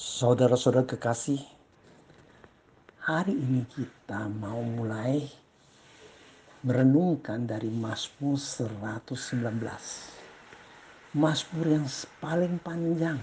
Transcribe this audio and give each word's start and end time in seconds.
Saudara-saudara 0.00 0.88
kekasih, 0.88 1.44
hari 3.04 3.36
ini 3.36 3.68
kita 3.68 4.32
mau 4.32 4.64
mulai 4.64 5.28
merenungkan 6.64 7.44
dari 7.44 7.68
Mazmur 7.68 8.40
119. 8.40 9.60
Mazmur 11.20 11.66
yang 11.68 11.84
paling 12.16 12.56
panjang. 12.64 13.20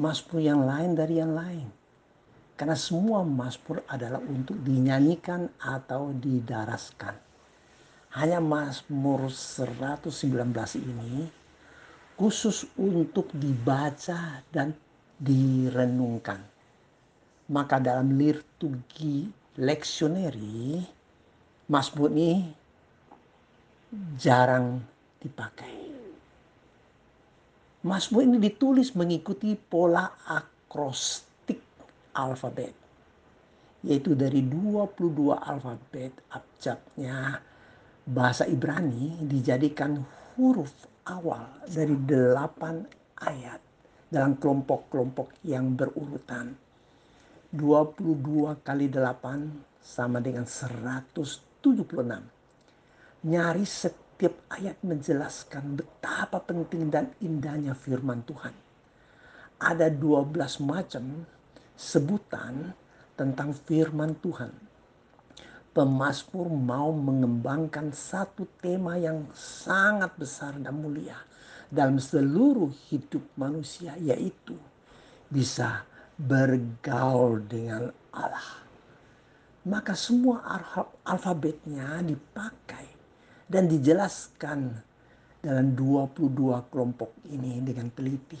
Mazmur 0.00 0.40
yang 0.40 0.64
lain 0.64 0.96
dari 0.96 1.20
yang 1.20 1.36
lain. 1.36 1.68
Karena 2.56 2.72
semua 2.72 3.20
Mazmur 3.20 3.84
adalah 3.84 4.24
untuk 4.24 4.56
dinyanyikan 4.64 5.60
atau 5.60 6.08
didaraskan. 6.16 7.20
Hanya 8.16 8.40
Mazmur 8.40 9.28
119 9.28 10.08
ini 10.80 11.28
khusus 12.16 12.64
untuk 12.80 13.28
dibaca 13.36 14.40
dan 14.48 14.72
direnungkan. 15.16 16.40
Maka 17.46 17.78
dalam 17.78 18.18
liturgi 18.18 19.30
leksioneri, 19.56 20.82
Mazmur 21.70 22.10
ini 22.14 22.30
jarang 24.18 24.82
dipakai. 25.22 25.74
Mazmur 27.86 28.26
ini 28.26 28.42
ditulis 28.42 28.92
mengikuti 28.98 29.54
pola 29.54 30.10
akrostik 30.26 31.62
alfabet. 32.18 32.74
Yaitu 33.86 34.18
dari 34.18 34.42
22 34.42 35.38
alfabet 35.38 36.10
abjadnya 36.34 37.38
bahasa 38.02 38.42
Ibrani 38.50 39.22
dijadikan 39.22 40.02
huruf 40.34 40.74
awal 41.06 41.46
dari 41.70 41.94
8 41.94 43.22
ayat 43.22 43.62
dalam 44.06 44.38
kelompok-kelompok 44.38 45.42
yang 45.42 45.74
berurutan. 45.74 46.54
22 47.50 48.58
kali 48.62 48.86
8 48.90 49.82
sama 49.82 50.18
dengan 50.22 50.46
176. 50.46 51.66
Nyaris 53.26 53.72
setiap 53.86 54.34
ayat 54.50 54.78
menjelaskan 54.82 55.78
betapa 55.78 56.38
penting 56.42 56.90
dan 56.90 57.10
indahnya 57.22 57.74
firman 57.74 58.22
Tuhan. 58.26 58.54
Ada 59.56 59.88
12 59.88 60.62
macam 60.62 61.24
sebutan 61.74 62.76
tentang 63.16 63.56
firman 63.56 64.12
Tuhan. 64.20 64.52
Pemasmur 65.72 66.48
mau 66.48 66.88
mengembangkan 66.92 67.92
satu 67.92 68.48
tema 68.64 68.96
yang 68.96 69.28
sangat 69.36 70.12
besar 70.16 70.56
dan 70.56 70.72
mulia 70.72 71.16
dalam 71.70 71.98
seluruh 71.98 72.70
hidup 72.90 73.22
manusia 73.34 73.94
yaitu 73.98 74.54
bisa 75.26 75.82
bergaul 76.16 77.42
dengan 77.44 77.90
Allah. 78.14 78.64
Maka 79.66 79.98
semua 79.98 80.46
alfabetnya 81.02 81.98
dipakai 82.06 82.86
dan 83.50 83.66
dijelaskan 83.66 84.78
dalam 85.42 85.74
22 85.74 86.70
kelompok 86.70 87.10
ini 87.30 87.58
dengan 87.62 87.90
teliti. 87.90 88.38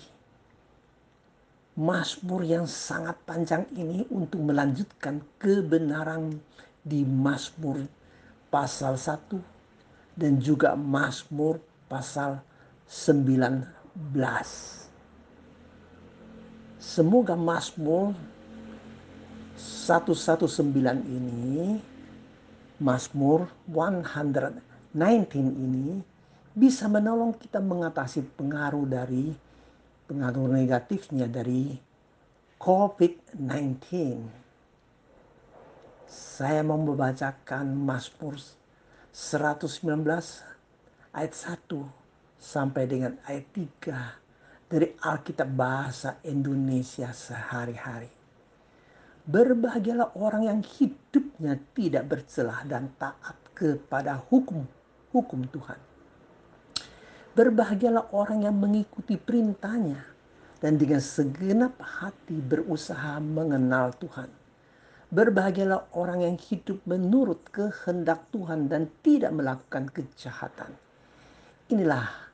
Mazmur 1.76 2.40
yang 2.40 2.64
sangat 2.64 3.20
panjang 3.28 3.68
ini 3.76 4.08
untuk 4.08 4.40
melanjutkan 4.40 5.20
kebenaran 5.36 6.40
di 6.80 7.04
Mazmur 7.04 7.84
pasal 8.48 8.96
1 8.96 9.36
dan 10.16 10.40
juga 10.40 10.72
Mazmur 10.72 11.60
pasal 11.84 12.40
19. 12.86 13.66
Semoga 16.78 17.34
Mazmur 17.34 18.14
119 19.58 21.02
ini 21.02 21.82
Mazmur 22.78 23.50
119 23.66 24.62
ini 25.34 25.98
bisa 26.54 26.86
menolong 26.86 27.34
kita 27.34 27.58
mengatasi 27.58 28.22
pengaruh 28.38 28.86
dari 28.86 29.34
pengaruh 30.06 30.46
negatifnya 30.46 31.26
dari 31.26 31.74
COVID-19. 32.62 33.82
Saya 36.06 36.62
mau 36.62 36.78
membacakan 36.78 37.66
Mazmur 37.74 38.38
119 39.10 40.06
ayat 41.10 41.34
1 41.34 42.05
sampai 42.46 42.86
dengan 42.86 43.18
ayat 43.26 43.50
3 43.50 44.70
dari 44.70 44.94
Alkitab 45.02 45.50
bahasa 45.50 46.22
Indonesia 46.22 47.10
sehari-hari. 47.10 48.06
Berbahagialah 49.26 50.14
orang 50.14 50.46
yang 50.46 50.60
hidupnya 50.62 51.58
tidak 51.74 52.06
bercelah 52.06 52.62
dan 52.62 52.94
taat 52.94 53.34
kepada 53.58 54.22
hukum-hukum 54.30 55.50
Tuhan. 55.50 55.78
Berbahagialah 57.34 58.14
orang 58.14 58.46
yang 58.46 58.54
mengikuti 58.54 59.18
perintahnya 59.18 59.98
dan 60.62 60.78
dengan 60.78 61.02
segenap 61.02 61.74
hati 61.82 62.38
berusaha 62.38 63.18
mengenal 63.18 63.90
Tuhan. 63.98 64.30
Berbahagialah 65.10 65.90
orang 65.98 66.22
yang 66.22 66.36
hidup 66.38 66.82
menurut 66.86 67.42
kehendak 67.50 68.30
Tuhan 68.30 68.70
dan 68.70 68.86
tidak 69.02 69.34
melakukan 69.34 69.90
kejahatan. 69.90 70.70
Inilah 71.70 72.25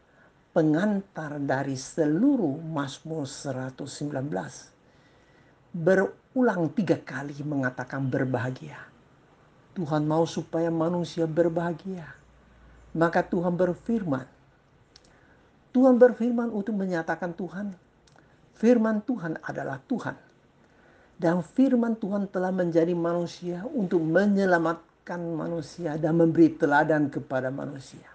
pengantar 0.52 1.40
dari 1.40 1.72
seluruh 1.72 2.60
Mazmur 2.60 3.24
119. 3.24 4.12
Berulang 5.72 6.68
tiga 6.76 7.00
kali 7.00 7.40
mengatakan 7.40 8.04
berbahagia. 8.04 8.76
Tuhan 9.72 10.04
mau 10.04 10.28
supaya 10.28 10.68
manusia 10.68 11.24
berbahagia. 11.24 12.04
Maka 12.92 13.24
Tuhan 13.24 13.56
berfirman. 13.56 14.28
Tuhan 15.72 15.96
berfirman 15.96 16.52
untuk 16.52 16.76
menyatakan 16.76 17.32
Tuhan. 17.32 17.72
Firman 18.52 19.00
Tuhan 19.08 19.40
adalah 19.40 19.80
Tuhan. 19.88 20.20
Dan 21.16 21.40
firman 21.40 21.96
Tuhan 21.96 22.28
telah 22.28 22.52
menjadi 22.52 22.92
manusia 22.92 23.64
untuk 23.72 24.04
menyelamatkan 24.04 25.32
manusia 25.32 25.96
dan 25.96 26.20
memberi 26.20 26.52
teladan 26.52 27.08
kepada 27.08 27.48
manusia 27.48 28.11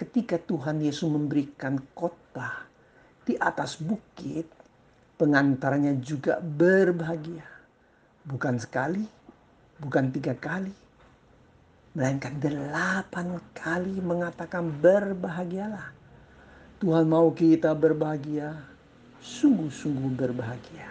ketika 0.00 0.40
Tuhan 0.40 0.80
Yesus 0.80 1.04
memberikan 1.12 1.76
kota 1.92 2.64
di 3.20 3.36
atas 3.36 3.76
bukit, 3.76 4.48
pengantarnya 5.20 6.00
juga 6.00 6.40
berbahagia. 6.40 7.44
Bukan 8.24 8.56
sekali, 8.56 9.04
bukan 9.76 10.08
tiga 10.08 10.32
kali, 10.32 10.72
melainkan 11.92 12.40
delapan 12.40 13.36
kali 13.52 14.00
mengatakan 14.00 14.72
berbahagialah. 14.72 15.92
Tuhan 16.80 17.04
mau 17.04 17.28
kita 17.36 17.76
berbahagia, 17.76 18.56
sungguh-sungguh 19.20 20.16
berbahagia. 20.16 20.88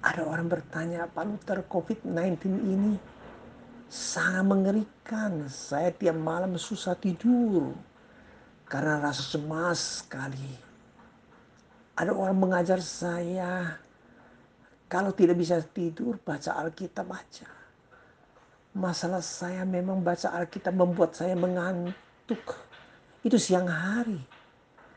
Ada 0.00 0.24
orang 0.24 0.48
bertanya, 0.48 1.04
Pak 1.12 1.24
Luther 1.28 1.60
COVID-19 1.68 2.40
ini 2.56 3.11
sangat 3.92 4.44
mengerikan. 4.48 5.44
Saya 5.52 5.92
tiap 5.92 6.16
malam 6.16 6.56
susah 6.56 6.96
tidur 6.96 7.76
karena 8.64 9.04
rasa 9.04 9.36
cemas 9.36 10.00
sekali. 10.00 10.56
Ada 11.92 12.16
orang 12.16 12.40
mengajar 12.40 12.80
saya 12.80 13.76
kalau 14.88 15.12
tidak 15.12 15.36
bisa 15.36 15.60
tidur 15.60 16.16
baca 16.24 16.56
Alkitab 16.56 17.04
baca. 17.04 17.48
Masalah 18.72 19.20
saya 19.20 19.68
memang 19.68 20.00
baca 20.00 20.32
Alkitab 20.32 20.72
membuat 20.72 21.12
saya 21.12 21.36
mengantuk. 21.36 22.56
Itu 23.20 23.36
siang 23.36 23.68
hari. 23.68 24.16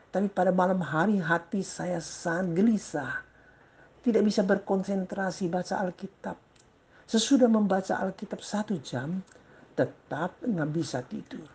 Tapi 0.08 0.32
pada 0.32 0.48
malam 0.48 0.80
hari 0.80 1.20
hati 1.20 1.60
saya 1.60 2.00
sangat 2.00 2.56
gelisah. 2.56 3.20
Tidak 4.00 4.24
bisa 4.24 4.40
berkonsentrasi 4.40 5.52
baca 5.52 5.84
Alkitab. 5.84 6.45
Sesudah 7.06 7.46
membaca 7.46 8.02
Alkitab 8.02 8.42
satu 8.42 8.82
jam, 8.82 9.22
tetap 9.78 10.42
nggak 10.42 10.70
bisa 10.74 11.06
tidur. 11.06 11.46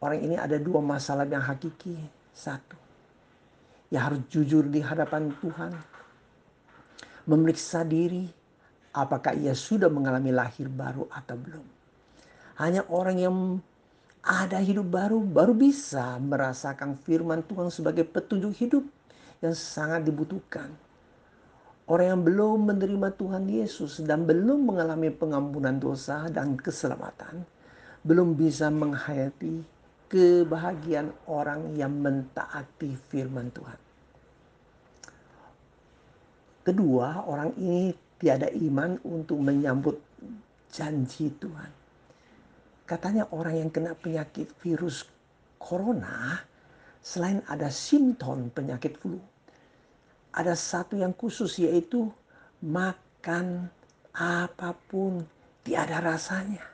Orang 0.00 0.24
ini 0.24 0.40
ada 0.40 0.56
dua 0.56 0.80
masalah 0.80 1.28
yang 1.28 1.44
hakiki. 1.44 1.94
Satu, 2.32 2.80
ya 3.92 4.08
harus 4.08 4.24
jujur 4.32 4.64
di 4.64 4.80
hadapan 4.80 5.28
Tuhan. 5.36 5.76
Memeriksa 7.28 7.84
diri, 7.84 8.24
apakah 8.96 9.36
ia 9.36 9.52
sudah 9.52 9.92
mengalami 9.92 10.32
lahir 10.32 10.72
baru 10.72 11.04
atau 11.12 11.36
belum. 11.36 11.66
Hanya 12.56 12.88
orang 12.88 13.16
yang 13.20 13.36
ada 14.24 14.64
hidup 14.64 14.88
baru, 14.88 15.20
baru 15.20 15.52
bisa 15.52 16.16
merasakan 16.24 16.96
firman 17.04 17.44
Tuhan 17.44 17.68
sebagai 17.68 18.08
petunjuk 18.08 18.56
hidup 18.56 18.84
yang 19.44 19.52
sangat 19.52 20.08
dibutuhkan. 20.08 20.72
Orang 21.90 22.06
yang 22.06 22.22
belum 22.22 22.58
menerima 22.70 23.08
Tuhan 23.18 23.44
Yesus 23.50 24.06
dan 24.06 24.22
belum 24.22 24.70
mengalami 24.70 25.10
pengampunan 25.10 25.82
dosa 25.82 26.30
dan 26.30 26.54
keselamatan, 26.54 27.42
belum 28.06 28.38
bisa 28.38 28.70
menghayati 28.70 29.66
kebahagiaan 30.06 31.10
orang 31.26 31.74
yang 31.74 31.90
mentaati 31.98 32.94
firman 33.10 33.50
Tuhan. 33.50 33.80
Kedua, 36.62 37.26
orang 37.26 37.50
ini 37.58 37.90
tiada 38.22 38.46
iman 38.46 38.94
untuk 39.02 39.42
menyambut 39.42 39.98
janji 40.70 41.34
Tuhan. 41.34 41.70
Katanya 42.86 43.26
orang 43.34 43.66
yang 43.66 43.70
kena 43.74 43.98
penyakit 43.98 44.54
virus 44.62 45.02
corona, 45.58 46.38
selain 47.02 47.42
ada 47.50 47.66
simptom 47.66 48.46
penyakit 48.54 48.94
flu, 49.02 49.18
ada 50.32 50.56
satu 50.56 50.96
yang 50.96 51.12
khusus 51.12 51.60
yaitu 51.60 52.08
makan 52.64 53.68
apa 54.16 54.72
pun 54.88 55.24
tiada 55.64 56.00
rasanya. 56.00 56.64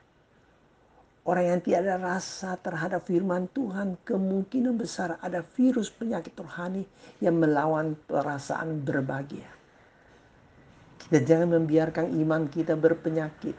Orang 1.29 1.45
yang 1.45 1.61
tiada 1.61 2.01
rasa 2.01 2.57
terhadap 2.57 3.05
firman 3.05 3.53
Tuhan 3.53 4.01
kemungkinan 4.01 4.81
besar 4.81 5.21
ada 5.21 5.45
virus 5.45 5.93
penyakit 5.93 6.33
rohani 6.41 6.89
yang 7.21 7.37
melawan 7.37 8.01
perasaan 8.09 8.81
berbahagia. 8.81 9.45
Kita 10.97 11.21
jangan 11.21 11.61
membiarkan 11.61 12.17
iman 12.25 12.49
kita 12.49 12.81
berpenyakit. 12.81 13.57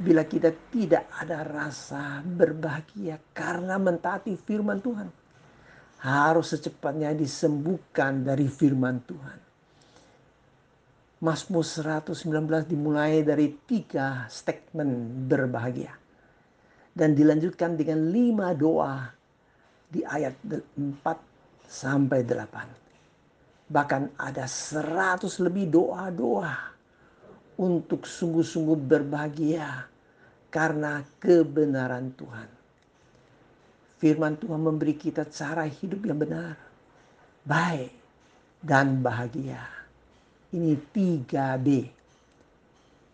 Bila 0.00 0.22
kita 0.24 0.54
tidak 0.70 1.10
ada 1.10 1.42
rasa 1.42 2.22
berbahagia 2.22 3.18
karena 3.34 3.74
mentaati 3.76 4.38
firman 4.38 4.78
Tuhan. 4.78 5.10
Harus 6.00 6.56
secepatnya 6.56 7.12
disembuhkan 7.12 8.24
dari 8.24 8.48
firman 8.48 9.04
Tuhan. 9.04 9.38
Mazmur 11.20 11.60
119 11.60 12.24
dimulai 12.64 13.20
dari 13.20 13.52
tiga 13.68 14.24
statement 14.32 15.28
berbahagia 15.28 15.92
dan 16.96 17.12
dilanjutkan 17.12 17.76
dengan 17.76 18.08
lima 18.08 18.56
doa 18.56 19.12
di 19.84 20.00
ayat 20.00 20.32
4 20.40 21.68
sampai 21.68 22.24
8. 22.24 23.68
Bahkan 23.70 24.02
ada 24.16 24.48
seratus 24.48 25.38
lebih 25.38 25.68
doa-doa 25.68 26.56
untuk 27.60 28.08
sungguh-sungguh 28.08 28.78
berbahagia 28.80 29.86
karena 30.48 31.04
kebenaran 31.22 32.10
Tuhan. 32.16 32.59
Firman 34.00 34.40
Tuhan 34.40 34.64
memberi 34.64 34.96
kita 34.96 35.28
cara 35.28 35.68
hidup 35.68 36.00
yang 36.08 36.16
benar, 36.16 36.56
baik, 37.44 37.92
dan 38.64 39.04
bahagia. 39.04 39.60
Ini 40.50 40.72
3B 40.88 42.00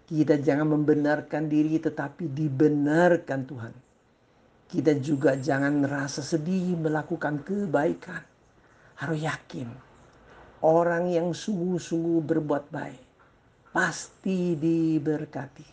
kita 0.06 0.38
jangan 0.38 0.70
membenarkan 0.70 1.50
diri 1.50 1.82
tetapi 1.82 2.30
dibenarkan 2.30 3.40
Tuhan. 3.42 3.74
Kita 4.70 4.94
juga 5.02 5.34
jangan 5.34 5.82
merasa 5.82 6.22
sedih 6.22 6.78
melakukan 6.78 7.42
kebaikan. 7.42 8.22
Harus 9.02 9.18
yakin 9.26 9.66
orang 10.62 11.10
yang 11.10 11.34
sungguh-sungguh 11.34 12.22
berbuat 12.22 12.70
baik 12.70 13.02
pasti 13.74 14.54
diberkati. 14.54 15.66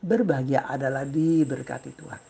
Berbahagia 0.00 0.64
adalah 0.64 1.04
diberkati 1.04 1.90
Tuhan. 1.92 2.29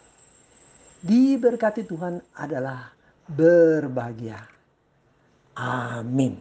Diberkati 1.00 1.85
Tuhan 1.85 2.20
adalah 2.37 2.93
berbahagia. 3.29 4.41
Amin. 5.56 6.41